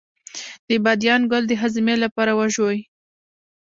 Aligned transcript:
د 0.67 0.69
بادیان 0.85 1.21
ګل 1.31 1.43
د 1.47 1.51
هاضمې 1.61 1.95
لپاره 2.03 2.31
وژويئ 2.39 2.79